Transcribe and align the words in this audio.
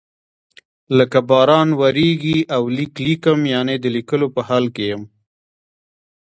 لکه 0.97 1.19
باران 1.29 1.69
وریږي 1.79 2.39
او 2.55 2.63
لیک 2.75 2.93
لیکم 3.05 3.39
یعنی 3.53 3.75
د 3.81 3.85
لیکلو 3.95 4.27
په 4.35 4.41
حال 4.47 4.65
کې 4.75 4.85
یم. 4.91 5.01